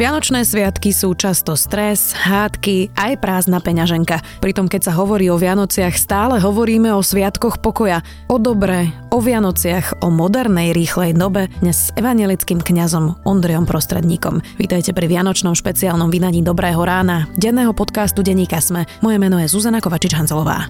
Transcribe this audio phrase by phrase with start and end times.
[0.00, 4.24] Vianočné sviatky sú často stres, hádky, aj prázdna peňaženka.
[4.40, 8.00] Pritom keď sa hovorí o Vianociach, stále hovoríme o sviatkoch pokoja,
[8.32, 14.40] o dobre, o Vianociach, o modernej rýchlej dobe, dnes s evangelickým kňazom Ondrejom Prostredníkom.
[14.56, 18.88] Vítajte pri Vianočnom špeciálnom vydaní Dobrého rána, denného podcastu Deníka Sme.
[19.04, 20.64] Moje meno je Zuzana Kovačič-Hanzelová.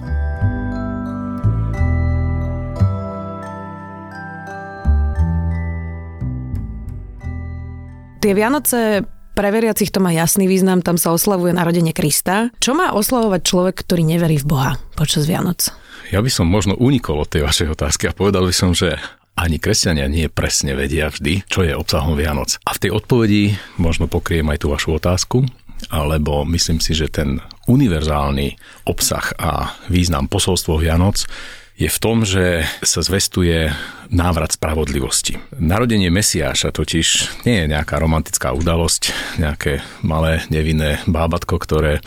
[8.19, 12.51] Tie Vianoce pre veriacich to má jasný význam, tam sa oslavuje narodenie Krista.
[12.59, 15.71] Čo má oslavovať človek, ktorý neverí v Boha počas Vianoc?
[16.11, 18.99] Ja by som možno unikol od tej vašej otázky a povedal by som, že
[19.39, 22.59] ani kresťania nie presne vedia vždy, čo je obsahom Vianoc.
[22.67, 25.47] A v tej odpovedi možno pokriem aj tú vašu otázku,
[25.89, 31.25] alebo myslím si, že ten univerzálny obsah a význam posolstvo Vianoc
[31.79, 33.71] je v tom, že sa zvestuje
[34.11, 35.39] návrat spravodlivosti.
[35.55, 37.07] Narodenie Mesiáša totiž
[37.47, 42.03] nie je nejaká romantická udalosť, nejaké malé nevinné bábatko, ktoré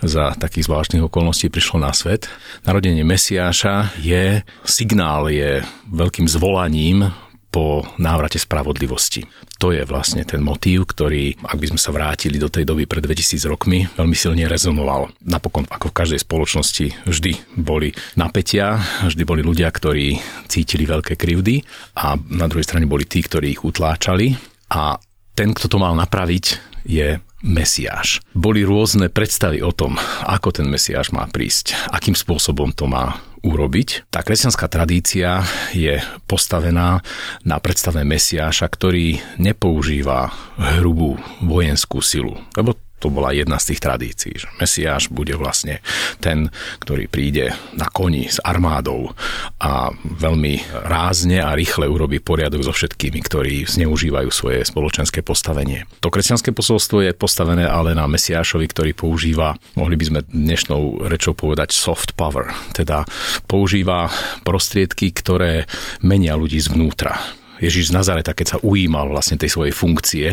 [0.00, 2.30] za takých zvláštnych okolností prišlo na svet.
[2.62, 7.10] Narodenie Mesiáša je signál, je veľkým zvolaním
[7.58, 9.26] po návrate spravodlivosti.
[9.58, 13.02] To je vlastne ten motív, ktorý, ak by sme sa vrátili do tej doby pred
[13.02, 15.10] 2000 rokmi, veľmi silne rezonoval.
[15.26, 21.66] Napokon, ako v každej spoločnosti, vždy boli napätia, vždy boli ľudia, ktorí cítili veľké krivdy
[21.98, 24.38] a na druhej strane boli tí, ktorí ich utláčali.
[24.70, 24.94] A
[25.34, 26.44] ten, kto to mal napraviť,
[26.86, 28.18] je Mesiáš.
[28.34, 29.94] Boli rôzne predstavy o tom,
[30.26, 34.10] ako ten Mesiáš má prísť, akým spôsobom to má urobiť.
[34.10, 37.06] Tá kresťanská tradícia je postavená
[37.46, 44.34] na predstave Mesiáša, ktorý nepoužíva hrubú vojenskú silu, lebo to bola jedna z tých tradícií,
[44.34, 45.78] že Mesiáš bude vlastne
[46.18, 46.50] ten,
[46.82, 49.14] ktorý príde na koni s armádou
[49.62, 55.86] a veľmi rázne a rýchle urobí poriadok so všetkými, ktorí zneužívajú svoje spoločenské postavenie.
[56.02, 61.38] To kresťanské posolstvo je postavené ale na Mesiášovi, ktorý používa, mohli by sme dnešnou rečou
[61.38, 63.06] povedať soft power, teda
[63.46, 64.10] používa
[64.42, 65.70] prostriedky, ktoré
[66.02, 70.26] menia ľudí zvnútra Ježiš z Nazareta, keď sa ujímal vlastne tej svojej funkcie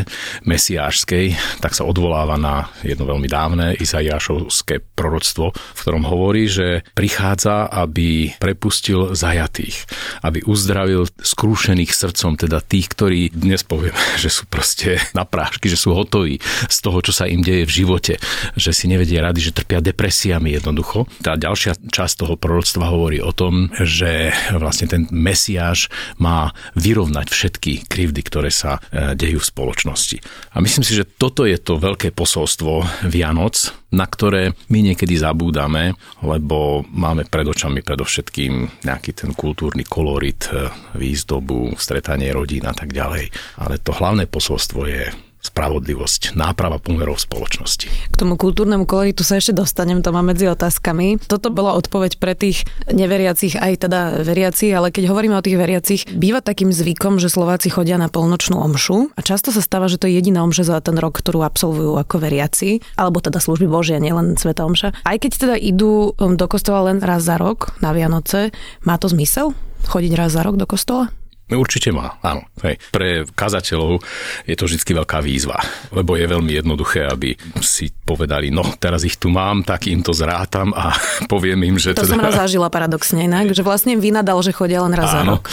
[0.46, 7.68] mesiášskej, tak sa odvoláva na jedno veľmi dávne Izaiášovské proroctvo, v ktorom hovorí, že prichádza,
[7.70, 9.86] aby prepustil zajatých,
[10.24, 15.80] aby uzdravil skrúšených srdcom, teda tých, ktorí dnes povieme, že sú proste na prášky, že
[15.80, 18.14] sú hotoví z toho, čo sa im deje v živote,
[18.56, 21.10] že si nevedia rady, že trpia depresiami jednoducho.
[21.20, 27.32] Tá ďalšia časť toho proroctva hovorí o tom, že vlastne ten Mesiáš má vyrovnať porovnať
[27.32, 30.18] všetky krivdy, ktoré sa e, dejú v spoločnosti.
[30.52, 35.96] A myslím si, že toto je to veľké posolstvo Vianoc, na ktoré my niekedy zabúdame,
[36.20, 40.68] lebo máme pred očami predovšetkým nejaký ten kultúrny kolorit, e,
[41.00, 43.32] výzdobu, stretanie rodín a tak ďalej.
[43.64, 45.08] Ale to hlavné posolstvo je
[45.46, 47.88] spravodlivosť, náprava pomerov v spoločnosti.
[47.88, 51.22] K tomu kultúrnemu koloritu sa ešte dostanem, to má medzi otázkami.
[51.22, 56.02] Toto bola odpoveď pre tých neveriacich aj teda veriacich, ale keď hovoríme o tých veriacich,
[56.10, 60.10] býva takým zvykom, že Slováci chodia na polnočnú omšu a často sa stáva, že to
[60.10, 64.40] je jediná omša za ten rok, ktorú absolvujú ako veriaci, alebo teda služby Božia, nielen
[64.40, 64.98] Sveta omša.
[65.06, 68.50] Aj keď teda idú um, do kostola len raz za rok na Vianoce,
[68.82, 69.54] má to zmysel
[69.86, 71.14] chodiť raz za rok do kostola?
[71.46, 72.42] No, určite má, áno.
[72.66, 72.82] Hej.
[72.90, 74.02] Pre kazateľov
[74.50, 75.62] je to vždy veľká výzva,
[75.94, 80.10] lebo je veľmi jednoduché, aby si povedali, no teraz ich tu mám, tak im to
[80.10, 80.98] zrátam a
[81.32, 81.94] poviem im, že...
[81.94, 82.18] To teda...
[82.18, 85.44] som raz zažila paradoxne inak, že vlastne vynadal, že chodia len raz áno, za rok.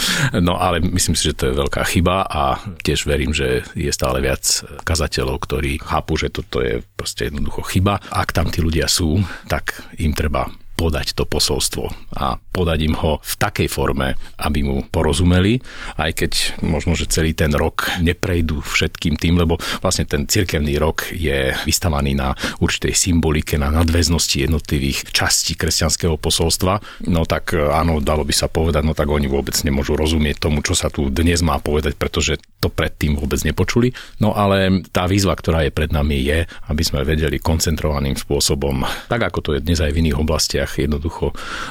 [0.41, 4.17] No ale myslím si, že to je veľká chyba a tiež verím, že je stále
[4.17, 4.41] viac
[4.81, 8.01] kazateľov, ktorí chápu, že toto je proste jednoducho chyba.
[8.09, 10.49] Ak tam tí ľudia sú, tak im treba
[10.83, 11.87] podať to posolstvo
[12.19, 15.63] a podať im ho v takej forme, aby mu porozumeli,
[15.95, 21.07] aj keď možno, že celý ten rok neprejdú všetkým tým, lebo vlastne ten cirkevný rok
[21.15, 27.07] je vystavaný na určitej symbolike, na nadväznosti jednotlivých častí kresťanského posolstva.
[27.07, 30.75] No tak áno, dalo by sa povedať, no tak oni vôbec nemôžu rozumieť tomu, čo
[30.75, 33.95] sa tu dnes má povedať, pretože to predtým vôbec nepočuli.
[34.19, 39.31] No ale tá výzva, ktorá je pred nami, je, aby sme vedeli koncentrovaným spôsobom, tak
[39.31, 41.25] ako to je dnes aj v iných oblastiach, médiách jednoducho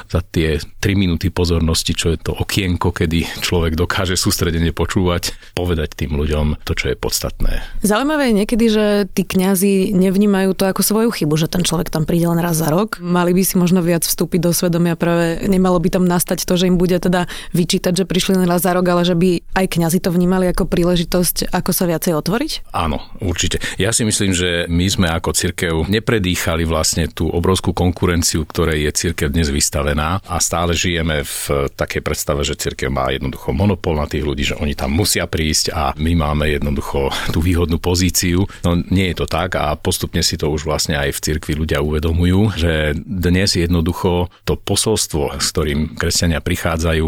[0.07, 5.95] za tie 3 minúty pozornosti, čo je to okienko, kedy človek dokáže sústredene počúvať, povedať
[5.99, 7.63] tým ľuďom to, čo je podstatné.
[7.83, 12.07] Zaujímavé je niekedy, že tí kňazi nevnímajú to ako svoju chybu, že ten človek tam
[12.07, 12.99] príde len raz za rok.
[13.03, 16.69] Mali by si možno viac vstúpiť do svedomia, práve nemalo by tam nastať to, že
[16.71, 19.99] im bude teda vyčítať, že prišli len raz za rok, ale že by aj kňazi
[19.99, 22.51] to vnímali ako príležitosť, ako sa viacej otvoriť?
[22.71, 23.59] Áno, určite.
[23.75, 28.91] Ja si myslím, že my sme ako cirkev nepredýchali vlastne tú obrovskú konkurenciu, ktorej je
[28.91, 34.07] církev dnes vystavená a stále žijeme v takej predstave, že církev má jednoducho monopol na
[34.07, 38.43] tých ľudí, že oni tam musia prísť a my máme jednoducho tú výhodnú pozíciu.
[38.67, 41.79] No nie je to tak a postupne si to už vlastne aj v cirkvi ľudia
[41.79, 47.07] uvedomujú, že dnes jednoducho to posolstvo, s ktorým kresťania prichádzajú,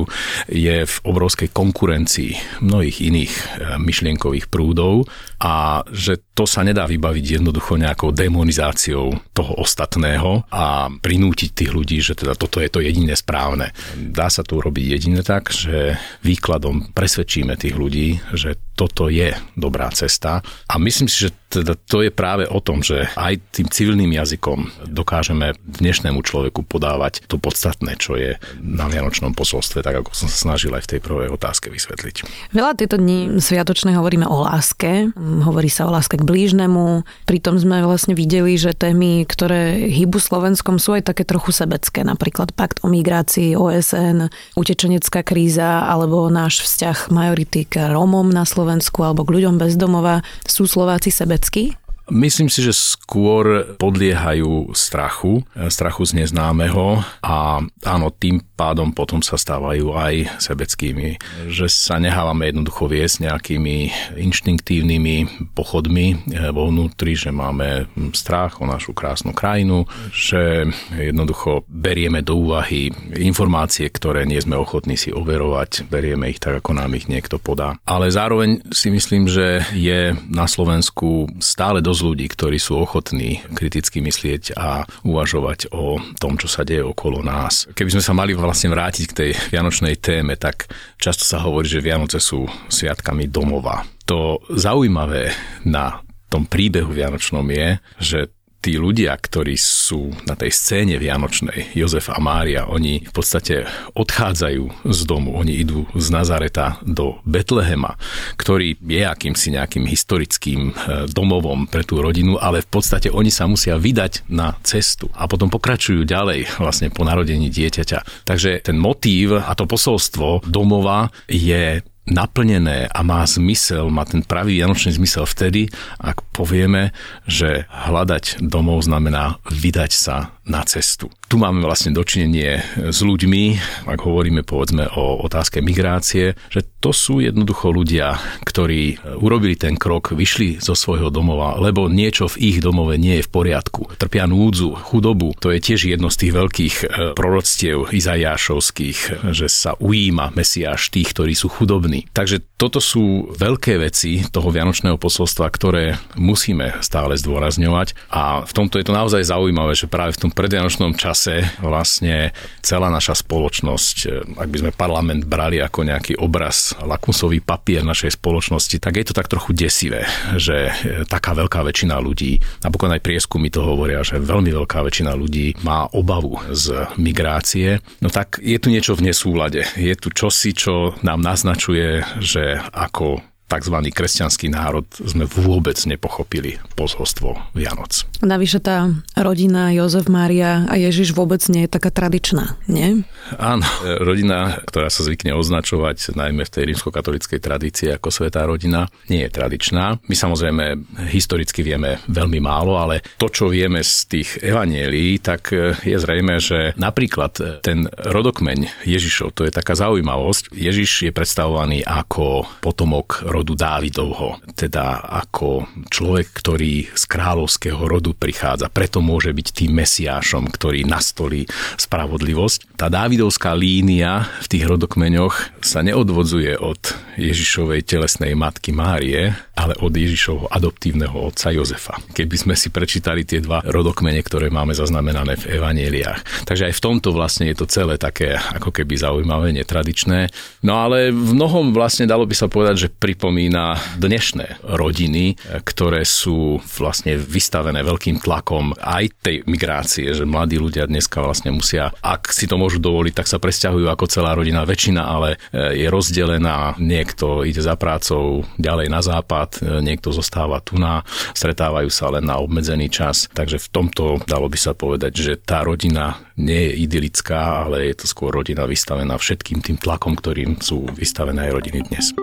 [0.51, 3.41] je v obrovskej konkurencii mnohých iných e,
[3.81, 5.07] myšlienkových prúdov
[5.39, 11.99] a že to sa nedá vybaviť jednoducho nejakou demonizáciou toho ostatného a prinútiť tých ľudí,
[11.99, 13.71] že teda toto je to jediné správne.
[13.95, 19.87] Dá sa to urobiť jedine tak, že výkladom presvedčíme tých ľudí, že toto je dobrá
[19.95, 20.43] cesta.
[20.67, 24.91] A myslím si, že teda to je práve o tom, že aj tým civilným jazykom
[24.91, 30.35] dokážeme dnešnému človeku podávať to podstatné, čo je na Vianočnom posolstve, tak ako som sa
[30.51, 32.27] snažil aj v tej prvej otázke vysvetliť.
[32.51, 37.87] Veľa tieto dní sviatočné hovoríme o láske, hovorí sa o láske k blížnemu, pritom sme
[37.87, 42.91] vlastne videli, že témy, ktoré hýbu Slovenskom sú aj také trochu sebecké, napríklad pakt o
[42.91, 44.27] migrácii, OSN,
[44.59, 48.64] utečenecká kríza alebo náš vzťah majority k Rómom na Slovensku
[49.05, 50.25] alebo k ľuďom bez domova.
[50.43, 51.84] Sú Slováci sebeckí?
[52.05, 55.41] Myslím si, že skôr podliehajú strachu,
[55.73, 61.17] strachu z neznámeho a áno, tým pádom potom sa stávajú aj sebeckými.
[61.49, 63.89] Že sa nehávame jednoducho viesť nejakými
[64.21, 72.37] inštinktívnymi pochodmi vo vnútri, že máme strach o našu krásnu krajinu, že jednoducho berieme do
[72.37, 77.41] úvahy informácie, ktoré nie sme ochotní si overovať, berieme ich tak, ako nám ich niekto
[77.41, 77.75] podá.
[77.83, 83.39] Ale zároveň si myslím, že je na Slovensku stále dosť dosť ľudí, ktorí sú ochotní
[83.55, 87.71] kriticky myslieť a uvažovať o tom, čo sa deje okolo nás.
[87.71, 90.67] Keby sme sa mali vlastne vrátiť k tej vianočnej téme, tak
[90.99, 93.87] často sa hovorí, že Vianoce sú sviatkami domova.
[94.11, 95.31] To zaujímavé
[95.63, 98.19] na tom príbehu Vianočnom je, že
[98.65, 104.89] tí ľudia, ktorí sú na tej scéne vianočnej, Jozef a Mária, oni v podstate odchádzajú
[104.89, 107.93] z domu, oni idú z Nazareta do Betlehema,
[108.41, 113.45] ktorý je akýmsi nejakým historickým e, domovom pre tú rodinu, ale v podstate oni sa
[113.45, 118.25] musia vydať na cestu a potom pokračujú ďalej vlastne po narodení dieťaťa.
[118.25, 124.61] Takže ten motív a to posolstvo domova je naplnené a má zmysel, má ten pravý
[124.61, 126.93] vianočný zmysel vtedy, ak povieme,
[127.25, 131.09] že hľadať domov znamená vydať sa na cestu.
[131.25, 132.61] Tu máme vlastne dočinenie
[132.93, 133.43] s ľuďmi,
[133.89, 138.13] ak hovoríme povedzme o otázke migrácie, že to sú jednoducho ľudia,
[138.45, 143.25] ktorí urobili ten krok, vyšli zo svojho domova, lebo niečo v ich domove nie je
[143.25, 143.97] v poriadku.
[143.97, 146.85] Trpia núdzu, chudobu, to je tiež jedno z tých veľkých e,
[147.17, 152.05] proroctiev Izajášovských, že sa ujíma Mesiáš tých, ktorí sú chudobní.
[152.13, 158.77] Takže toto sú veľké veci toho vianočného posolstva, ktoré musíme stále zdôrazňovať a v tomto
[158.77, 164.07] je to naozaj zaujímavé, že práve v tom predvianočnom čase vlastne celá naša spoločnosť, e,
[164.35, 169.15] ak by sme parlament brali ako nejaký obraz, lakmusový papier našej spoločnosti, tak je to
[169.15, 170.03] tak trochu desivé,
[170.35, 175.15] že e, taká veľká väčšina ľudí, napokon aj prieskumy to hovoria, že veľmi veľká väčšina
[175.15, 179.63] ľudí má obavu z migrácie, no tak je tu niečo v nesúlade.
[179.79, 183.75] Je tu čosi, čo nám naznačuje, že ako tzv.
[183.93, 188.05] kresťanský národ sme vôbec nepochopili posolstvo Vianoc.
[188.25, 193.05] Navyše tá rodina Jozef, Mária a Ježiš vôbec nie je taká tradičná, nie?
[193.37, 193.65] Áno,
[194.01, 199.33] rodina, ktorá sa zvykne označovať najmä v tej rímskokatolickej tradícii ako svetá rodina, nie je
[199.33, 199.97] tradičná.
[200.05, 200.63] My samozrejme
[201.09, 205.53] historicky vieme veľmi málo, ale to, čo vieme z tých evanielí, tak
[205.85, 210.53] je zrejme, že napríklad ten rodokmeň Ježišov, to je taká zaujímavosť.
[210.53, 218.71] Ježiš je predstavovaný ako potomok rodu Dávidovho, teda ako človek, ktorý z kráľovského rodu prichádza,
[218.71, 221.43] preto môže byť tým mesiášom, ktorý nastolí
[221.75, 222.79] spravodlivosť.
[222.79, 226.79] Tá Dávidovská línia v tých rodokmeňoch sa neodvodzuje od
[227.19, 231.95] Ježišovej telesnej matky Márie, ale od Ježišovho adoptívneho otca Jozefa.
[232.11, 236.47] Keby sme si prečítali tie dva rodokmene, ktoré máme zaznamenané v evaneliách.
[236.47, 240.27] Takže aj v tomto vlastne je to celé také ako keby zaujímavé, netradičné.
[240.67, 245.33] No ale v mnohom vlastne dalo by sa povedať, že pri pripomína dnešné rodiny,
[245.65, 251.89] ktoré sú vlastne vystavené veľkým tlakom aj tej migrácie, že mladí ľudia dneska vlastne musia,
[252.05, 254.61] ak si to môžu dovoliť, tak sa presťahujú ako celá rodina.
[254.61, 260.61] Väčšina ale e, je rozdelená, niekto ide za prácou ďalej na západ, e, niekto zostáva
[260.61, 261.01] tu na,
[261.33, 263.25] stretávajú sa len na obmedzený čas.
[263.33, 267.95] Takže v tomto dalo by sa povedať, že tá rodina nie je idylická, ale je
[267.95, 272.13] to skôr rodina vystavená všetkým tým tlakom, ktorým sú vystavené aj rodiny dnes.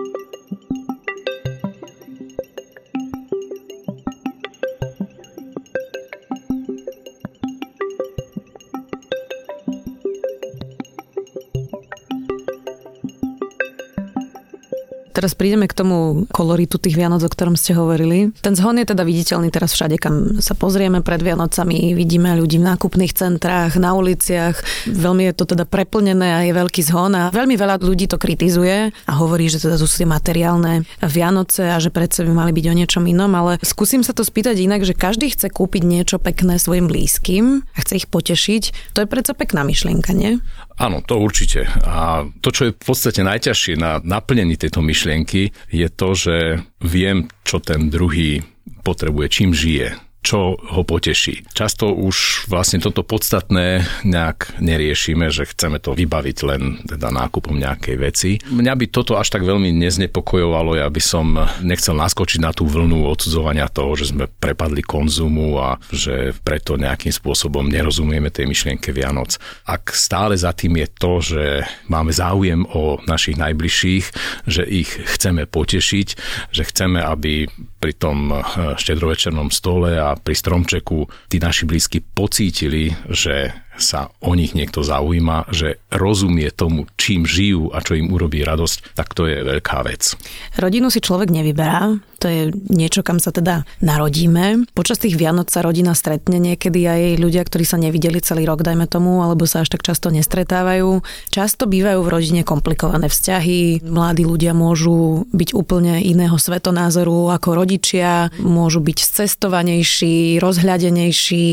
[15.13, 18.33] Teraz prídeme k tomu koloritu tých Vianoc, o ktorom ste hovorili.
[18.41, 21.93] Ten zhon je teda viditeľný teraz všade, kam sa pozrieme pred Vianocami.
[21.93, 24.57] Vidíme ľudí v nákupných centrách, na uliciach.
[24.89, 28.89] Veľmi je to teda preplnené a je veľký zhon a veľmi veľa ľudí to kritizuje
[28.89, 32.77] a hovorí, že teda sú si materiálne Vianoce a že predsa by mali byť o
[32.81, 36.89] niečom inom, ale skúsim sa to spýtať inak, že každý chce kúpiť niečo pekné svojim
[36.89, 38.97] blízkym a chce ich potešiť.
[38.97, 40.41] To je predsa pekná myšlienka, nie?
[40.77, 41.69] Áno, to určite.
[41.85, 46.35] A to, čo je v podstate najťažšie na naplnení tejto myšlienky, je to, že
[46.81, 48.41] viem, čo ten druhý
[48.81, 51.43] potrebuje, čím žije čo ho poteší.
[51.51, 57.95] Často už vlastne toto podstatné nejak neriešime, že chceme to vybaviť len teda nákupom nejakej
[57.99, 58.31] veci.
[58.47, 63.03] Mňa by toto až tak veľmi neznepokojovalo, ja by som nechcel naskočiť na tú vlnu
[63.03, 69.35] odsudzovania toho, že sme prepadli konzumu a že preto nejakým spôsobom nerozumieme tej myšlienke Vianoc.
[69.67, 71.43] Ak stále za tým je to, že
[71.91, 74.05] máme záujem o našich najbližších,
[74.47, 76.07] že ich chceme potešiť,
[76.55, 77.51] že chceme, aby
[77.83, 78.31] pri tom
[78.79, 85.49] štedrovečernom stole a pri stromčeku tí naši blízky pocítili, že sa o nich niekto zaujíma,
[85.49, 90.13] že rozumie tomu, čím žijú a čo im urobí radosť, tak to je veľká vec.
[90.57, 94.63] Rodinu si človek nevyberá, to je niečo, kam sa teda narodíme.
[94.71, 98.87] Počas tých Vianoc sa rodina stretne niekedy aj ľudia, ktorí sa nevideli celý rok, dajme
[98.87, 101.03] tomu, alebo sa až tak často nestretávajú.
[101.27, 108.31] Často bývajú v rodine komplikované vzťahy, mladí ľudia môžu byť úplne iného svetonázoru ako rodičia,
[108.39, 111.45] môžu byť cestovanejší, rozhľadenejší,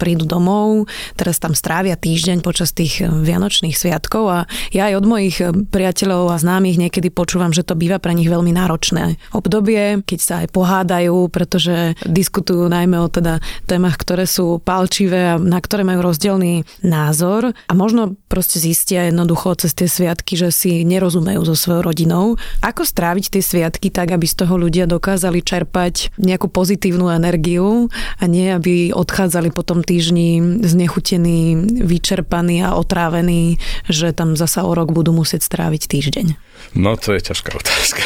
[0.00, 0.88] prídu domov,
[1.20, 5.48] teraz tam strávia týždeň počas tých eh, vianočných sviatkov a ja aj od mojich eh,
[5.48, 10.34] priateľov a známych niekedy počúvam, že to býva pre nich veľmi náročné obdobie, keď sa
[10.44, 16.12] aj pohádajú, pretože diskutujú najmä o teda témach, ktoré sú palčivé a na ktoré majú
[16.12, 21.88] rozdielný názor a možno proste zistia jednoducho cez tie sviatky, že si nerozumejú so svojou
[21.88, 22.36] rodinou.
[22.60, 27.88] Ako stráviť tie sviatky tak, aby z toho ľudia dokázali čerpať nejakú pozitívnu energiu
[28.20, 31.53] a nie, aby odchádzali po tom týždni znechutení
[31.84, 33.56] vyčerpaní a otrávení,
[33.86, 36.26] že tam zasa o rok budú musieť stráviť týždeň?
[36.74, 38.02] No to je ťažká otázka.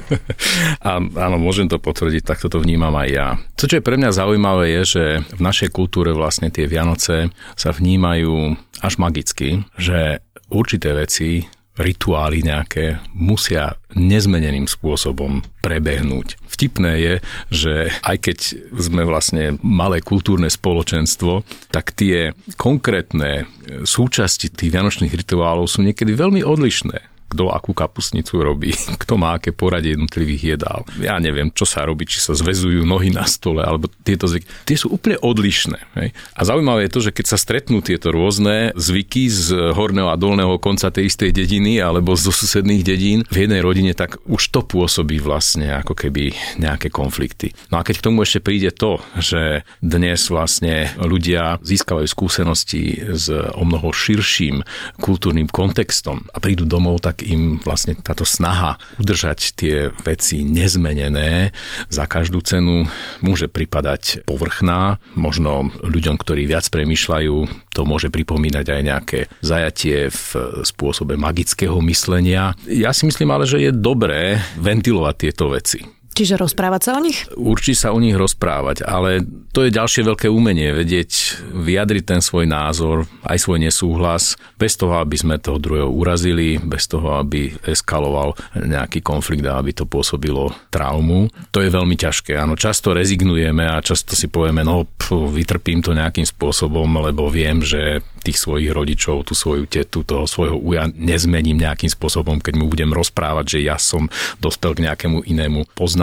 [0.88, 3.28] a áno, môžem to potvrdiť, takto to vnímam aj ja.
[3.56, 7.70] To, čo je pre mňa zaujímavé, je, že v našej kultúre vlastne tie Vianoce sa
[7.70, 10.20] vnímajú až magicky, že
[10.52, 11.46] určité veci
[11.78, 16.36] rituály nejaké musia nezmeneným spôsobom prebehnúť.
[16.48, 17.14] Vtipné je,
[17.48, 17.74] že
[18.04, 18.38] aj keď
[18.76, 23.48] sme vlastne malé kultúrne spoločenstvo, tak tie konkrétne
[23.88, 29.50] súčasti tých vianočných rituálov sú niekedy veľmi odlišné kto akú kapusnicu robí, kto má aké
[29.50, 30.84] poradie jednotlivých jedál.
[31.00, 34.46] Ja neviem, čo sa robí, či sa zvezujú nohy na stole, alebo tieto zvyky.
[34.68, 35.78] Tie sú úplne odlišné.
[35.96, 36.08] Hej?
[36.36, 40.60] A zaujímavé je to, že keď sa stretnú tieto rôzne zvyky z horného a dolného
[40.60, 45.18] konca tej istej dediny alebo zo susedných dedín v jednej rodine, tak už to pôsobí
[45.22, 47.54] vlastne ako keby nejaké konflikty.
[47.72, 53.30] No a keď k tomu ešte príde to, že dnes vlastne ľudia získavajú skúsenosti s
[53.32, 54.64] o mnoho širším
[54.98, 61.54] kultúrnym kontextom a prídu domov, im vlastne táto snaha udržať tie veci nezmenené
[61.88, 62.84] za každú cenu
[63.22, 64.98] môže pripadať povrchná.
[65.14, 67.36] Možno ľuďom, ktorí viac premyšľajú,
[67.72, 70.28] to môže pripomínať aj nejaké zajatie v
[70.66, 72.58] spôsobe magického myslenia.
[72.68, 77.24] Ja si myslím ale, že je dobré ventilovať tieto veci Čiže rozprávať sa o nich?
[77.34, 82.44] Určite sa o nich rozprávať, ale to je ďalšie veľké umenie, vedieť vyjadriť ten svoj
[82.48, 88.36] názor, aj svoj nesúhlas, bez toho, aby sme toho druhého urazili, bez toho, aby eskaloval
[88.56, 91.32] nejaký konflikt a aby to pôsobilo traumu.
[91.52, 92.36] To je veľmi ťažké.
[92.36, 97.64] Áno, často rezignujeme a často si povieme, no pf, vytrpím to nejakým spôsobom, lebo viem,
[97.64, 102.70] že tých svojich rodičov, tú svoju tetu, toho svojho uja nezmením nejakým spôsobom, keď mu
[102.70, 104.06] budem rozprávať, že ja som
[104.38, 106.01] dospel k nejakému inému poznaniu.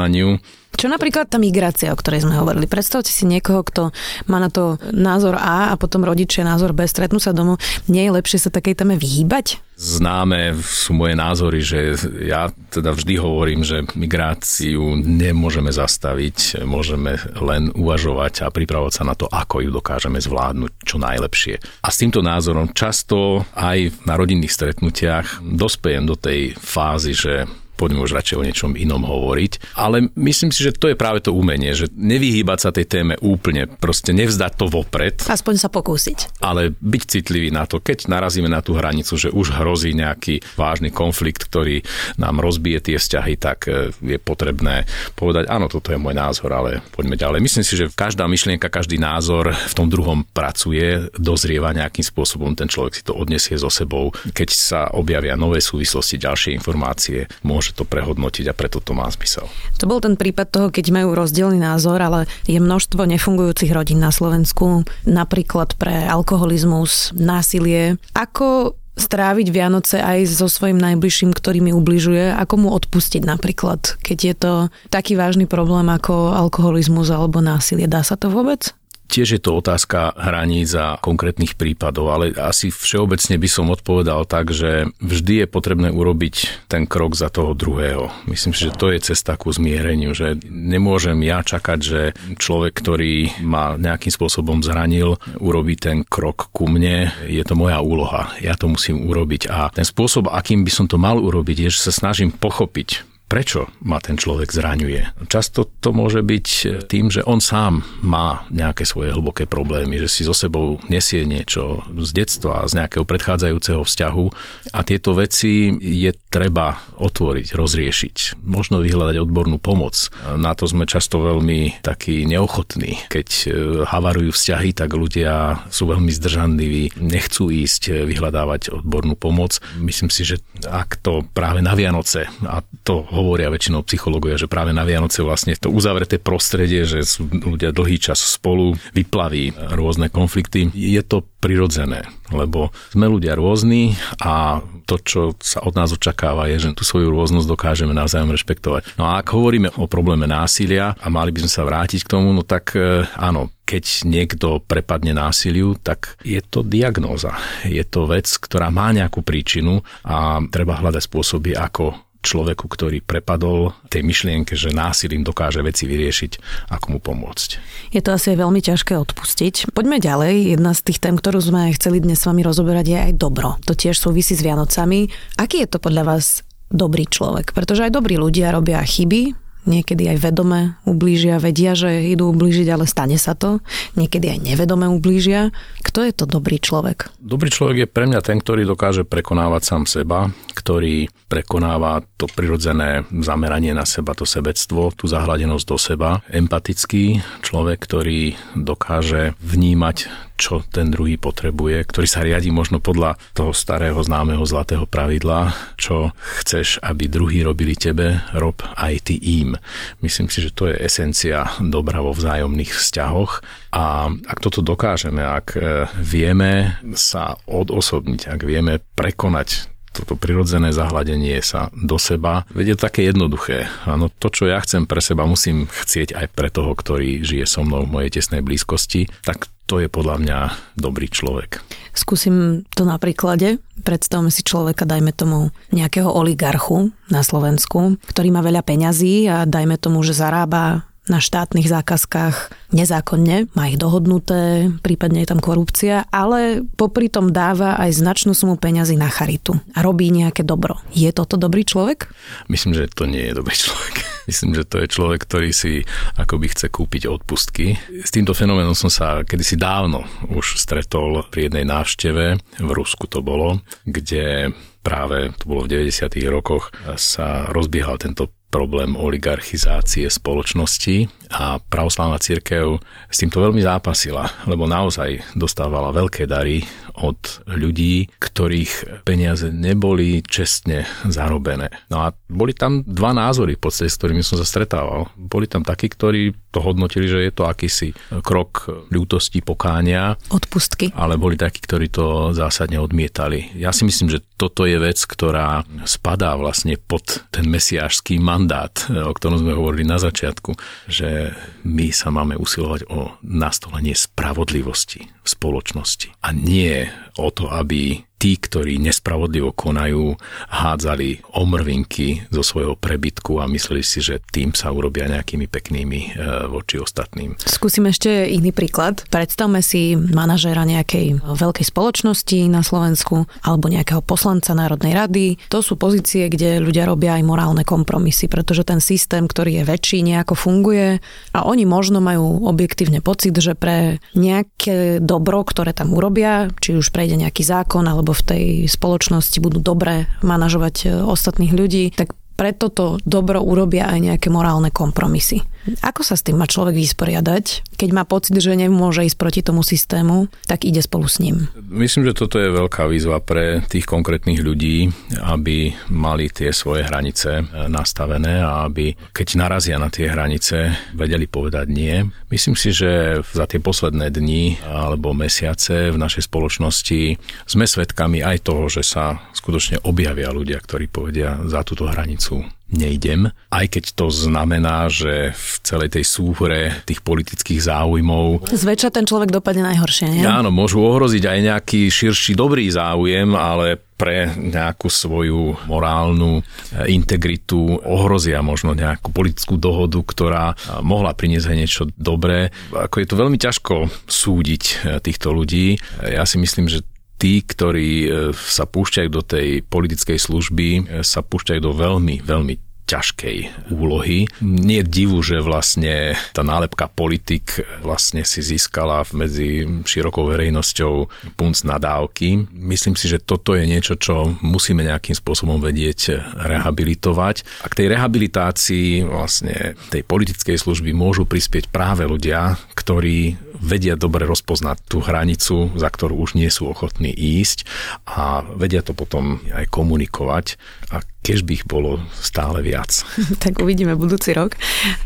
[0.79, 2.63] Čo napríklad tá migrácia, o ktorej sme hovorili?
[2.63, 3.91] Predstavte si niekoho, kto
[4.31, 7.59] má na to názor A a potom rodičia názor B, stretnú sa domov.
[7.91, 9.59] Nie je lepšie sa takej téme vyhýbať?
[9.75, 17.75] Známe sú moje názory, že ja teda vždy hovorím, že migráciu nemôžeme zastaviť, môžeme len
[17.75, 21.59] uvažovať a pripravovať sa na to, ako ju dokážeme zvládnuť čo najlepšie.
[21.83, 27.33] A s týmto názorom často aj na rodinných stretnutiach dospejem do tej fázy, že
[27.79, 29.79] poďme už radšej o niečom inom hovoriť.
[29.79, 33.71] Ale myslím si, že to je práve to umenie, že nevyhýbať sa tej téme úplne,
[33.71, 35.23] proste nevzdať to vopred.
[35.23, 36.43] Aspoň sa pokúsiť.
[36.43, 40.91] Ale byť citlivý na to, keď narazíme na tú hranicu, že už hrozí nejaký vážny
[40.91, 41.79] konflikt, ktorý
[42.19, 44.83] nám rozbije tie vzťahy, tak e, je potrebné
[45.15, 47.39] povedať, áno, toto je môj názor, ale poďme ďalej.
[47.39, 52.67] Myslím si, že každá myšlienka, každý názor v tom druhom pracuje, dozrieva nejakým spôsobom, ten
[52.67, 54.11] človek si to odnesie so sebou.
[54.33, 59.05] Keď sa objavia nové súvislosti, ďalšie informácie, môže môže to prehodnotiť a preto to má
[59.13, 59.45] zmysel.
[59.77, 64.09] To bol ten prípad toho, keď majú rozdielny názor, ale je množstvo nefungujúcich rodín na
[64.09, 68.01] Slovensku, napríklad pre alkoholizmus, násilie.
[68.17, 74.17] Ako stráviť Vianoce aj so svojím najbližším, ktorý mi ubližuje, ako mu odpustiť napríklad, keď
[74.17, 74.53] je to
[74.91, 77.87] taký vážny problém ako alkoholizmus alebo násilie.
[77.87, 78.75] Dá sa to vôbec?
[79.09, 84.53] Tiež je to otázka hraníc a konkrétnych prípadov, ale asi všeobecne by som odpovedal tak,
[84.53, 88.13] že vždy je potrebné urobiť ten krok za toho druhého.
[88.29, 92.01] Myslím si, že to je cesta ku zmiereniu, že nemôžem ja čakať, že
[92.37, 97.09] človek, ktorý ma nejakým spôsobom zranil, urobí ten krok ku mne.
[97.25, 98.29] Je to moja úloha.
[98.45, 99.49] Ja to musím urobiť.
[99.49, 103.69] A ten spôsob, akým by som to mal urobiť, je, že sa snažím pochopiť prečo
[103.85, 105.29] ma ten človek zraňuje.
[105.29, 106.47] Často to môže byť
[106.89, 111.85] tým, že on sám má nejaké svoje hlboké problémy, že si so sebou nesie niečo
[111.93, 114.25] z detstva, z nejakého predchádzajúceho vzťahu
[114.73, 120.09] a tieto veci je treba otvoriť, rozriešiť, možno vyhľadať odbornú pomoc.
[120.35, 123.09] Na to sme často veľmi takí neochotní.
[123.13, 123.47] Keď e,
[123.85, 129.61] havarujú vzťahy, tak ľudia sú veľmi zdržanliví, nechcú ísť e, vyhľadávať odbornú pomoc.
[129.77, 134.71] Myslím si, že ak to práve na Vianoce, a to hovoria väčšinou psychológovia, že práve
[134.71, 140.71] na Vianoce vlastne to uzavreté prostredie, že sú ľudia dlhý čas spolu, vyplaví rôzne konflikty.
[140.71, 146.65] Je to prirodzené, lebo sme ľudia rôzni a to, čo sa od nás očakáva, je,
[146.65, 148.97] že tú svoju rôznosť dokážeme navzájom rešpektovať.
[148.97, 152.33] No a ak hovoríme o probléme násilia a mali by sme sa vrátiť k tomu,
[152.33, 157.37] no tak e, áno, keď niekto prepadne násiliu, tak je to diagnóza.
[157.69, 163.71] Je to vec, ktorá má nejakú príčinu a treba hľadať spôsoby, ako človeku, ktorý prepadol
[163.87, 166.31] tej myšlienke, že násilím dokáže veci vyriešiť,
[166.71, 167.49] ako mu pomôcť.
[167.95, 169.71] Je to asi veľmi ťažké odpustiť.
[169.71, 170.55] Poďme ďalej.
[170.55, 173.55] Jedna z tých tém, ktorú sme chceli dnes s vami rozoberať, je aj dobro.
[173.63, 175.07] To tiež súvisí s Vianocami.
[175.39, 177.55] Aký je to podľa vás dobrý človek?
[177.55, 182.85] Pretože aj dobrí ľudia robia chyby, niekedy aj vedome ublížia, vedia, že idú ublížiť, ale
[182.87, 183.59] stane sa to.
[183.99, 185.51] Niekedy aj nevedome ublížia.
[185.83, 187.11] Kto je to dobrý človek?
[187.19, 193.03] Dobrý človek je pre mňa ten, ktorý dokáže prekonávať sám seba, ktorý prekonáva to prirodzené
[193.19, 196.09] zameranie na seba, to sebectvo, tú zahladenosť do seba.
[196.29, 203.51] Empatický človek, ktorý dokáže vnímať čo ten druhý potrebuje, ktorý sa riadi možno podľa toho
[203.51, 209.59] starého známeho zlatého pravidla, čo chceš, aby druhý robili tebe, rob aj ty im.
[209.99, 213.43] Myslím si, že to je esencia dobra vo vzájomných vzťahoch
[213.75, 215.59] a ak toto dokážeme, ak e,
[215.99, 222.45] vieme sa odosobniť, ak vieme prekonať toto prirodzené zahladenie sa do seba.
[222.53, 223.67] Veď je také jednoduché.
[223.85, 227.65] Áno, to, čo ja chcem pre seba, musím chcieť aj pre toho, ktorý žije so
[227.65, 229.09] mnou v mojej tesnej blízkosti.
[229.25, 230.37] Tak to je podľa mňa
[230.81, 231.61] dobrý človek.
[231.93, 233.61] Skúsim to na príklade.
[233.85, 239.77] Predstavme si človeka, dajme tomu nejakého oligarchu na Slovensku, ktorý má veľa peňazí a dajme
[239.77, 246.61] tomu, že zarába na štátnych zákazkách nezákonne, má ich dohodnuté, prípadne je tam korupcia, ale
[246.77, 250.77] popri tom dáva aj značnú sumu peňazí na charitu a robí nejaké dobro.
[250.93, 252.13] Je toto dobrý človek?
[252.47, 253.95] Myslím, že to nie je dobrý človek.
[254.29, 255.81] Myslím, že to je človek, ktorý si
[256.13, 257.73] akoby chce kúpiť odpustky.
[258.05, 262.25] S týmto fenoménom som sa kedysi dávno už stretol pri jednej návšteve,
[262.61, 264.53] v Rusku to bolo, kde
[264.85, 266.13] práve, to bolo v 90.
[266.29, 274.65] rokoch, sa rozbiehal tento problém oligarchizácie spoločnosti a pravoslavná církev s týmto veľmi zápasila, lebo
[274.65, 276.65] naozaj dostávala veľké dary
[276.99, 281.71] od ľudí, ktorých peniaze neboli čestne zarobené.
[281.87, 285.07] No a boli tam dva názory v podstate, s ktorými som sa stretával.
[285.15, 287.93] Boli tam takí, ktorí to hodnotili, že je to akýsi
[288.25, 290.17] krok ľútosti, pokánia.
[290.33, 290.89] Odpustky.
[290.97, 293.53] Ale boli takí, ktorí to zásadne odmietali.
[293.53, 299.13] Ja si myslím, že toto je vec, ktorá spadá vlastne pod ten mesiášský mandát, o
[299.13, 300.57] ktorom sme hovorili na začiatku,
[300.89, 301.18] že
[301.65, 306.87] my sa máme usilovať o nastolenie spravodlivosti v spoločnosti a nie
[307.19, 310.19] o to, aby tí, ktorí nespravodlivo konajú,
[310.51, 316.09] hádzali omrvinky zo svojho prebytku a mysleli si, že tým sa urobia nejakými peknými e,
[316.51, 317.39] voči ostatným.
[317.39, 319.07] Skúsim ešte iný príklad.
[319.07, 325.39] Predstavme si manažéra nejakej veľkej spoločnosti na Slovensku alebo nejakého poslanca Národnej rady.
[325.47, 330.03] To sú pozície, kde ľudia robia aj morálne kompromisy, pretože ten systém, ktorý je väčší,
[330.03, 330.99] nejako funguje
[331.31, 336.91] a oni možno majú objektívne pocit, že pre nejaké dobro, ktoré tam urobia, či už
[336.91, 342.71] prejde nejaký zákon alebo v tej spoločnosti budú dobre manažovať e, ostatných ľudí, tak preto
[342.71, 345.43] to dobro urobia aj nejaké morálne kompromisy.
[345.83, 349.59] Ako sa s tým má človek vysporiadať, keď má pocit, že nemôže ísť proti tomu
[349.59, 351.51] systému, tak ide spolu s ním?
[351.67, 354.87] Myslím, že toto je veľká výzva pre tých konkrétnych ľudí,
[355.19, 361.27] aby mali tie svoje hranice e, nastavené a aby, keď narazia na tie hranice, vedeli
[361.27, 362.07] povedať nie.
[362.31, 367.01] Myslím si, že za tie posledné dni alebo mesiace v našej spoločnosti
[367.45, 372.28] sme svedkami aj toho, že sa skutočne objavia ľudia, ktorí povedia za túto hranicu
[372.69, 378.45] nejdem, aj keď to znamená, že v celej tej súhre tých politických záujmov...
[378.49, 380.23] Zväčša ten človek dopadne najhoršie, nie?
[380.25, 387.83] Áno, môžu ohroziť aj nejaký širší dobrý záujem, ale pre nejakú svoju morálnu eh, integritu
[387.83, 392.55] ohrozia možno nejakú politickú dohodu, ktorá eh, mohla priniesť aj niečo dobré.
[392.71, 395.75] Ako je to veľmi ťažko súdiť eh, týchto ľudí.
[395.99, 396.87] Ja si myslím, že
[397.19, 402.55] tí, ktorí e, sa púšťajú do tej politickej služby, e, sa púšťajú do veľmi, veľmi
[402.89, 404.25] ťažkej úlohy.
[404.41, 410.93] Nie je divu, že vlastne tá nálepka politik vlastne si získala medzi širokou verejnosťou
[411.37, 412.49] punc nadávky.
[412.49, 417.45] Myslím si, že toto je niečo, čo musíme nejakým spôsobom vedieť rehabilitovať.
[417.61, 424.25] A k tej rehabilitácii vlastne tej politickej služby môžu prispieť práve ľudia, ktorí vedia dobre
[424.25, 427.67] rozpoznať tú hranicu, za ktorú už nie sú ochotní ísť
[428.07, 430.55] a vedia to potom aj komunikovať
[430.89, 433.03] a keď by ich bolo stále viac.
[433.43, 434.55] tak uvidíme budúci rok.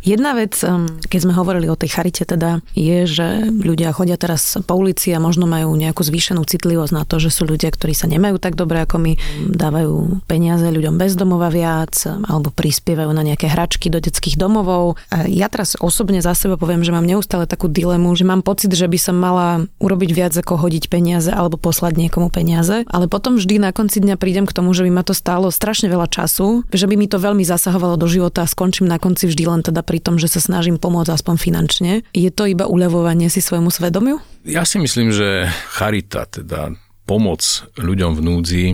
[0.05, 4.61] Jedna vec, um, keď sme hovorili o tej charite teda, je, že ľudia chodia teraz
[4.61, 8.05] po ulici a možno majú nejakú zvýšenú citlivosť na to, že sú ľudia, ktorí sa
[8.05, 9.13] nemajú tak dobre ako my,
[9.57, 15.01] dávajú peniaze ľuďom bez domova viac alebo prispievajú na nejaké hračky do detských domovov.
[15.09, 18.75] A ja teraz osobne za seba poviem, že mám neustále takú dilemu, že mám pocit,
[18.75, 23.39] že by som mala urobiť viac ako hodiť peniaze alebo poslať niekomu peniaze, ale potom
[23.39, 26.67] vždy na konci dňa prídem k tomu, že by ma to stálo strašne veľa času,
[26.69, 29.79] že by mi to veľmi zasahovalo do života a skončím na konci vždy len teda
[29.81, 31.91] pri tom, že sa snažím pomôcť aspoň finančne.
[32.11, 34.19] Je to iba uľavovanie si svojmu svedomiu?
[34.43, 36.75] Ja si myslím, že charita, teda
[37.07, 37.41] pomoc
[37.79, 38.65] ľuďom v núdzi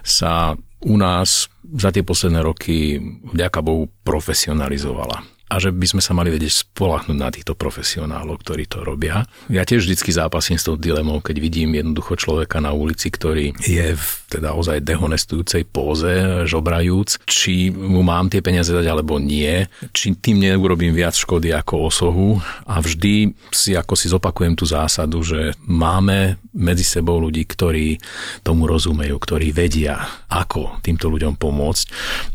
[0.00, 2.96] sa u nás za tie posledné roky,
[3.34, 8.68] vďaka Bohu, profesionalizovala a že by sme sa mali vedieť spolahnuť na týchto profesionálov, ktorí
[8.68, 9.24] to robia.
[9.48, 13.96] Ja tiež vždycky zápasím s tou dilemou, keď vidím jednoducho človeka na ulici, ktorý je
[13.96, 19.64] v teda ozaj dehonestujúcej póze, žobrajúc, či mu mám tie peniaze dať alebo nie,
[19.96, 22.28] či tým neurobím viac škody ako osohu.
[22.68, 27.96] A vždy si ako si zopakujem tú zásadu, že máme medzi sebou ľudí, ktorí
[28.44, 31.86] tomu rozumejú, ktorí vedia, ako týmto ľuďom pomôcť.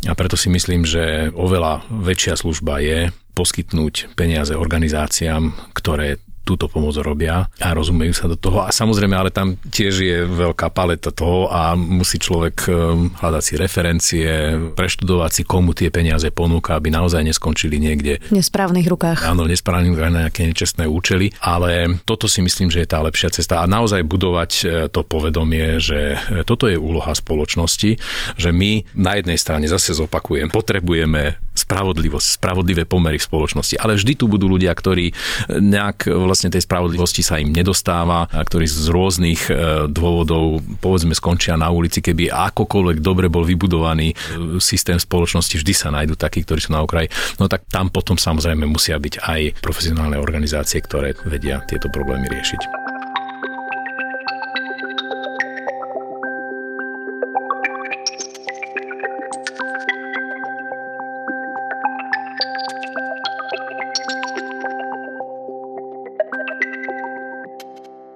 [0.09, 3.02] A preto si myslím, že oveľa väčšia služba je
[3.33, 8.63] poskytnúť peniaze organizáciám, ktoré túto pomoc robia a rozumejú sa do toho.
[8.63, 13.53] A samozrejme, ale tam tiež je veľká paleta toho a musí človek um, hľadať si
[13.55, 14.27] referencie,
[14.75, 18.19] preštudovať si, komu tie peniaze ponúka, aby naozaj neskončili niekde.
[18.27, 19.23] V nesprávnych rukách.
[19.23, 22.99] Áno, v nesprávnych rukách na nejaké nečestné účely, ale toto si myslím, že je tá
[22.99, 27.97] lepšia cesta a naozaj budovať e, to povedomie, že e, toto je úloha spoločnosti,
[28.35, 34.13] že my na jednej strane zase zopakujem, potrebujeme spravodlivosť, spravodlivé pomery v spoločnosti, ale vždy
[34.17, 35.13] tu budú ľudia, ktorí
[35.53, 39.53] nejak vlastne tej spravodlivosti sa im nedostáva, a ktorí z rôznych e,
[39.85, 44.15] dôvodov povedzme skončia na ulici, keby akokoľvek dobre bol vybudovaný e,
[44.57, 47.13] systém spoločnosti, vždy sa nájdú takí, ktorí sú na okraji.
[47.37, 52.82] No tak tam potom samozrejme musia byť aj profesionálne organizácie, ktoré vedia tieto problémy riešiť.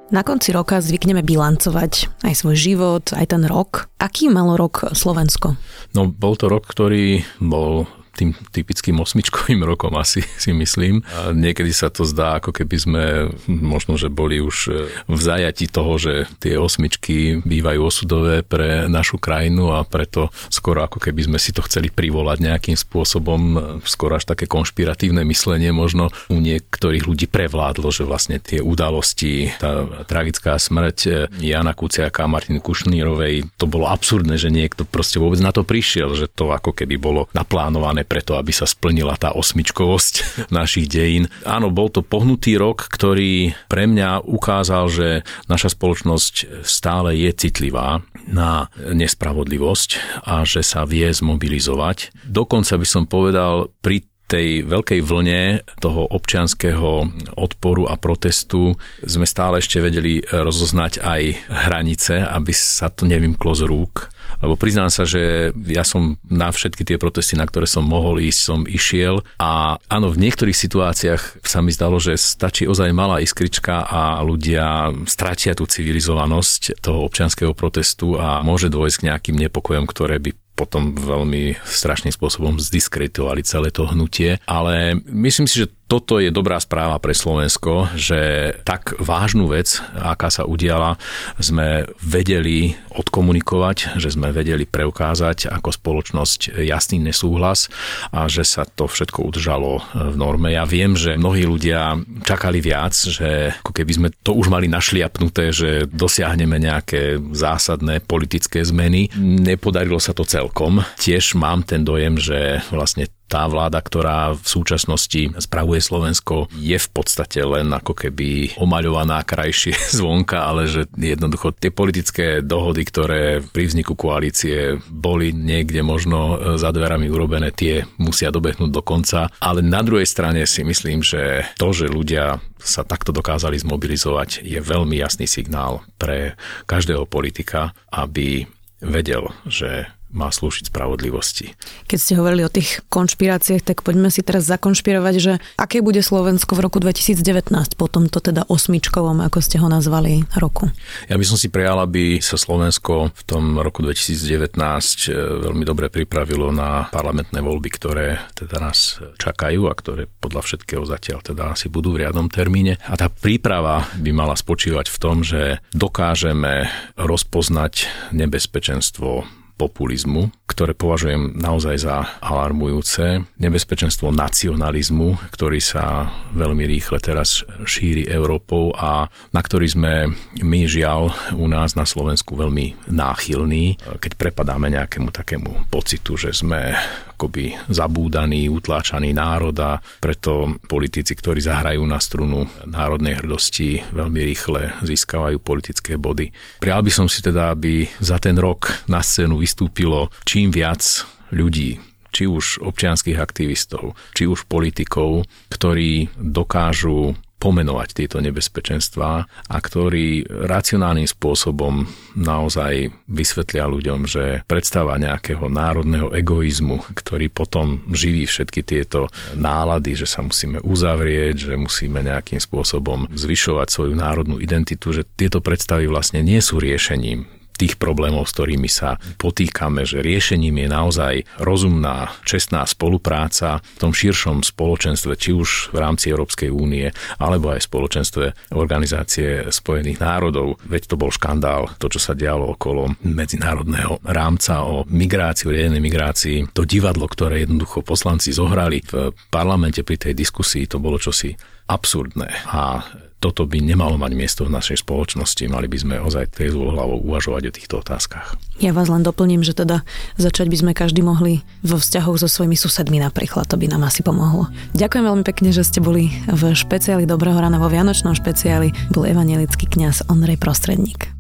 [0.08, 3.92] Na konci roka zvykneme bilancovať aj svoj život, aj ten rok.
[4.00, 5.60] Aký malo rok Slovensko?
[5.92, 11.06] No, bol to rok, ktorý bol tým typickým osmičkovým rokom asi si myslím.
[11.14, 13.04] A niekedy sa to zdá, ako keby sme
[13.46, 14.72] možno, že boli už e,
[15.06, 20.98] v zajati toho, že tie osmičky bývajú osudové pre našu krajinu a preto skoro ako
[20.98, 26.10] keby sme si to chceli privolať nejakým spôsobom, e, skoro až také konšpiratívne myslenie možno
[26.34, 31.12] u niektorých ľudí prevládlo, že vlastne tie udalosti, tá tragická smrť e,
[31.44, 36.16] Jana Kuciaka a Martiny Kušnírovej, to bolo absurdné, že niekto proste vôbec na to prišiel,
[36.16, 40.14] že to ako keby bolo naplánované preto, aby sa splnila tá osmičkovosť
[40.58, 41.28] našich dejín.
[41.44, 45.08] Áno, bol to pohnutý rok, ktorý pre mňa ukázal, že
[45.52, 52.16] naša spoločnosť stále je citlivá na nespravodlivosť a že sa vie zmobilizovať.
[52.28, 57.08] Dokonca by som povedal, pri tej veľkej vlne toho občianského
[57.40, 58.76] odporu a protestu
[59.08, 64.12] sme stále ešte vedeli rozoznať aj hranice, aby sa to nevymklo z rúk
[64.44, 68.40] Lebo priznám sa, že ja som na všetky tie protesty, na ktoré som mohol ísť,
[68.40, 73.88] som išiel a áno, v niektorých situáciách sa mi zdalo, že stačí ozaj malá iskrička
[73.88, 80.22] a ľudia stratia tú civilizovanosť toho občianského protestu a môže dôjsť k nejakým nepokojom, ktoré
[80.22, 84.42] by potom veľmi strašným spôsobom zdiskreditovali celé to hnutie.
[84.50, 90.28] Ale myslím si, že toto je dobrá správa pre Slovensko, že tak vážnu vec, aká
[90.28, 91.00] sa udiala,
[91.40, 97.72] sme vedeli odkomunikovať, že sme vedeli preukázať ako spoločnosť jasný nesúhlas
[98.12, 100.52] a že sa to všetko udržalo v norme.
[100.52, 101.96] Ja viem, že mnohí ľudia
[102.28, 108.60] čakali viac, že ako keby sme to už mali našliapnuté, že dosiahneme nejaké zásadné politické
[108.62, 109.08] zmeny.
[109.18, 110.84] Nepodarilo sa to celkom.
[111.00, 116.90] Tiež mám ten dojem, že vlastne tá vláda, ktorá v súčasnosti spravuje Slovensko, je v
[116.90, 123.64] podstate len ako keby omaľovaná krajšie zvonka, ale že jednoducho tie politické dohody, ktoré pri
[123.68, 129.28] vzniku koalície boli niekde možno za dverami urobené, tie musia dobehnúť do konca.
[129.44, 134.60] Ale na druhej strane si myslím, že to, že ľudia sa takto dokázali zmobilizovať, je
[134.60, 136.36] veľmi jasný signál pre
[136.66, 138.48] každého politika, aby
[138.82, 141.54] vedel, že má slúžiť spravodlivosti.
[141.88, 146.56] Keď ste hovorili o tých konšpiráciách, tak poďme si teraz zakonšpirovať, že aké bude Slovensko
[146.56, 150.72] v roku 2019 po tomto teda osmičkovom, ako ste ho nazvali, roku?
[151.12, 155.12] Ja by som si prijal, aby sa Slovensko v tom roku 2019 e,
[155.44, 161.20] veľmi dobre pripravilo na parlamentné voľby, ktoré teda nás čakajú a ktoré podľa všetkého zatiaľ
[161.22, 162.80] teda asi budú v riadnom termíne.
[162.88, 171.36] A tá príprava by mala spočívať v tom, že dokážeme rozpoznať nebezpečenstvo populizmu, ktoré považujem
[171.36, 179.68] naozaj za alarmujúce, nebezpečenstvo nacionalizmu, ktorý sa veľmi rýchle teraz šíri Európou a na ktorý
[179.68, 179.94] sme
[180.40, 186.78] my žiaľ u nás na Slovensku veľmi náchylní, keď prepadáme nejakému takému pocitu, že sme
[187.18, 194.78] akoby zabúdaný, utláčaný národ a preto politici, ktorí zahrajú na strunu národnej hrdosti, veľmi rýchle
[194.86, 196.30] získavajú politické body.
[196.62, 200.84] Prial by som si teda, aby za ten rok na scénu vystúpilo čím viac
[201.32, 201.80] ľudí,
[202.12, 211.06] či už občianských aktivistov, či už politikov, ktorí dokážu pomenovať tieto nebezpečenstvá a ktorí racionálnym
[211.06, 211.86] spôsobom
[212.18, 220.10] naozaj vysvetlia ľuďom, že predstava nejakého národného egoizmu, ktorý potom živí všetky tieto nálady, že
[220.10, 226.26] sa musíme uzavrieť, že musíme nejakým spôsobom zvyšovať svoju národnú identitu, že tieto predstavy vlastne
[226.26, 232.64] nie sú riešením tých problémov, s ktorými sa potýkame, že riešením je naozaj rozumná, čestná
[232.70, 239.50] spolupráca v tom širšom spoločenstve, či už v rámci Európskej únie, alebo aj spoločenstve Organizácie
[239.50, 240.62] spojených národov.
[240.70, 245.84] Veď to bol škandál, to, čo sa dialo okolo medzinárodného rámca o migrácii, o riadenej
[245.84, 246.38] migrácii.
[246.54, 251.34] To divadlo, ktoré jednoducho poslanci zohrali v parlamente pri tej diskusii, to bolo čosi
[251.68, 252.30] absurdné.
[252.54, 252.84] A
[253.18, 255.42] toto by nemalo mať miesto v našej spoločnosti.
[255.50, 258.38] Mali by sme ozaj tej hlavou uvažovať o týchto otázkach.
[258.62, 259.82] Ja vás len doplním, že teda
[260.22, 263.50] začať by sme každý mohli vo vzťahoch so svojimi susedmi napríklad.
[263.50, 264.50] To by nám asi pomohlo.
[264.78, 268.74] Ďakujem veľmi pekne, že ste boli v špeciáli Dobrého rána vo Vianočnom špeciáli.
[268.94, 271.17] Bol evangelický kňaz Ondrej Prostredník.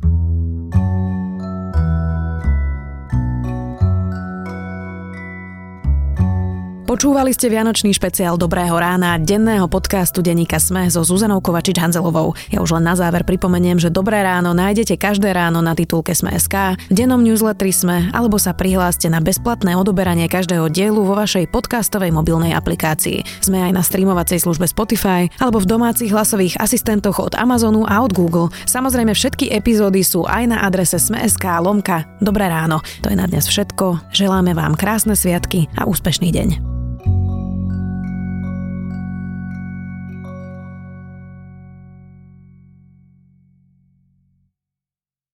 [6.87, 12.31] Počúvali ste Vianočný špeciál Dobrého rána, denného podcastu Deníka Sme so Zuzanou Kovačič-Hanzelovou.
[12.47, 16.79] Ja už len na záver pripomeniem, že Dobré ráno nájdete každé ráno na titulke Sme.sk,
[16.87, 22.15] v dennom newsletteri Sme, alebo sa prihláste na bezplatné odoberanie každého dielu vo vašej podcastovej
[22.15, 23.43] mobilnej aplikácii.
[23.43, 28.15] Sme aj na streamovacej službe Spotify, alebo v domácich hlasových asistentoch od Amazonu a od
[28.15, 28.47] Google.
[28.63, 32.79] Samozrejme všetky epizódy sú aj na adrese Sme.sk lomka Dobré ráno.
[33.03, 34.15] To je na dnes všetko.
[34.15, 36.76] Želáme vám krásne sviatky a úspešný deň.